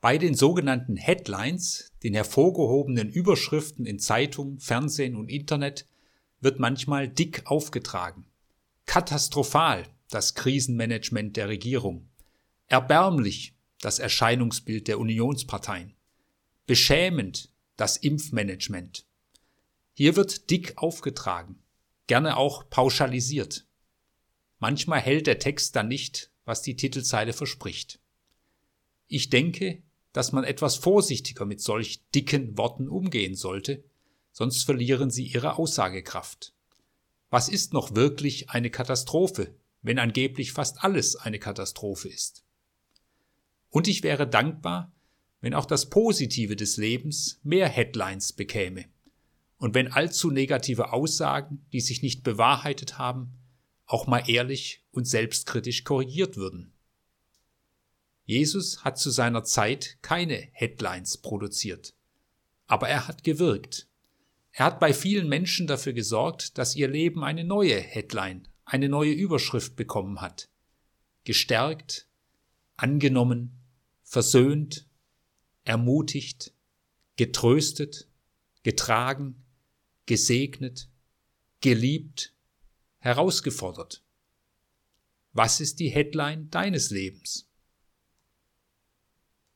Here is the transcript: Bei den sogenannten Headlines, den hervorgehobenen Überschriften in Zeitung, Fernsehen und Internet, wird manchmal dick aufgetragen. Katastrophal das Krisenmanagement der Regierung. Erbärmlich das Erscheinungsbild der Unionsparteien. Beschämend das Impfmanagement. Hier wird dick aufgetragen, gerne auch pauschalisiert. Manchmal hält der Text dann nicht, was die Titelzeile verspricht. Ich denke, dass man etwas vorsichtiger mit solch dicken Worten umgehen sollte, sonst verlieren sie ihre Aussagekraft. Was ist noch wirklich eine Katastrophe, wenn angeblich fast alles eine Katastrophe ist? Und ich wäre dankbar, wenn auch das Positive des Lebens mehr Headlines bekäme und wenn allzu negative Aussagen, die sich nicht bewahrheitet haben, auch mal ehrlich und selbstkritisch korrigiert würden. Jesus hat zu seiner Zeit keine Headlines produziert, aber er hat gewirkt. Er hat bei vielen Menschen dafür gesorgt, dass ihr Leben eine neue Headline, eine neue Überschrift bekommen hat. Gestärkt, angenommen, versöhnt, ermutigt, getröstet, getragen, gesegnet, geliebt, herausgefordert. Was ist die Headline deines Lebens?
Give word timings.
Bei 0.00 0.16
den 0.16 0.34
sogenannten 0.34 0.96
Headlines, 0.96 1.92
den 2.04 2.14
hervorgehobenen 2.14 3.08
Überschriften 3.08 3.84
in 3.84 3.98
Zeitung, 3.98 4.60
Fernsehen 4.60 5.16
und 5.16 5.28
Internet, 5.28 5.86
wird 6.40 6.60
manchmal 6.60 7.08
dick 7.08 7.42
aufgetragen. 7.46 8.24
Katastrophal 8.86 9.86
das 10.10 10.34
Krisenmanagement 10.34 11.36
der 11.36 11.48
Regierung. 11.48 12.08
Erbärmlich 12.66 13.54
das 13.80 13.98
Erscheinungsbild 13.98 14.88
der 14.88 14.98
Unionsparteien. 14.98 15.94
Beschämend 16.66 17.50
das 17.76 17.96
Impfmanagement. 17.96 19.04
Hier 19.94 20.16
wird 20.16 20.50
dick 20.50 20.78
aufgetragen, 20.78 21.62
gerne 22.06 22.36
auch 22.36 22.68
pauschalisiert. 22.70 23.66
Manchmal 24.58 25.00
hält 25.00 25.26
der 25.26 25.38
Text 25.38 25.76
dann 25.76 25.88
nicht, 25.88 26.30
was 26.44 26.62
die 26.62 26.76
Titelzeile 26.76 27.32
verspricht. 27.32 28.00
Ich 29.06 29.30
denke, 29.30 29.82
dass 30.18 30.32
man 30.32 30.42
etwas 30.42 30.74
vorsichtiger 30.74 31.44
mit 31.44 31.60
solch 31.60 32.02
dicken 32.12 32.58
Worten 32.58 32.88
umgehen 32.88 33.36
sollte, 33.36 33.84
sonst 34.32 34.64
verlieren 34.64 35.12
sie 35.12 35.24
ihre 35.24 35.58
Aussagekraft. 35.58 36.52
Was 37.30 37.48
ist 37.48 37.72
noch 37.72 37.94
wirklich 37.94 38.50
eine 38.50 38.68
Katastrophe, 38.68 39.54
wenn 39.80 40.00
angeblich 40.00 40.52
fast 40.52 40.82
alles 40.82 41.14
eine 41.14 41.38
Katastrophe 41.38 42.08
ist? 42.08 42.42
Und 43.70 43.86
ich 43.86 44.02
wäre 44.02 44.26
dankbar, 44.26 44.92
wenn 45.40 45.54
auch 45.54 45.66
das 45.66 45.88
Positive 45.88 46.56
des 46.56 46.78
Lebens 46.78 47.38
mehr 47.44 47.68
Headlines 47.68 48.32
bekäme 48.32 48.86
und 49.58 49.76
wenn 49.76 49.92
allzu 49.92 50.32
negative 50.32 50.92
Aussagen, 50.92 51.64
die 51.72 51.80
sich 51.80 52.02
nicht 52.02 52.24
bewahrheitet 52.24 52.98
haben, 52.98 53.38
auch 53.86 54.08
mal 54.08 54.28
ehrlich 54.28 54.84
und 54.90 55.06
selbstkritisch 55.06 55.84
korrigiert 55.84 56.36
würden. 56.36 56.72
Jesus 58.28 58.84
hat 58.84 58.98
zu 58.98 59.08
seiner 59.08 59.42
Zeit 59.42 59.96
keine 60.02 60.50
Headlines 60.52 61.16
produziert, 61.16 61.94
aber 62.66 62.86
er 62.86 63.08
hat 63.08 63.24
gewirkt. 63.24 63.88
Er 64.52 64.66
hat 64.66 64.80
bei 64.80 64.92
vielen 64.92 65.30
Menschen 65.30 65.66
dafür 65.66 65.94
gesorgt, 65.94 66.58
dass 66.58 66.76
ihr 66.76 66.88
Leben 66.88 67.24
eine 67.24 67.42
neue 67.42 67.80
Headline, 67.80 68.46
eine 68.66 68.90
neue 68.90 69.12
Überschrift 69.12 69.76
bekommen 69.76 70.20
hat. 70.20 70.50
Gestärkt, 71.24 72.06
angenommen, 72.76 73.62
versöhnt, 74.02 74.86
ermutigt, 75.64 76.52
getröstet, 77.16 78.08
getragen, 78.62 79.42
gesegnet, 80.04 80.90
geliebt, 81.62 82.34
herausgefordert. 82.98 84.02
Was 85.32 85.62
ist 85.62 85.80
die 85.80 85.88
Headline 85.88 86.50
deines 86.50 86.90
Lebens? 86.90 87.47